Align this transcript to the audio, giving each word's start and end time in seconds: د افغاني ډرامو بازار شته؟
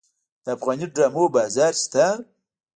د 0.43 0.45
افغاني 0.55 0.85
ډرامو 0.93 1.23
بازار 1.35 1.73
شته؟ 1.83 2.05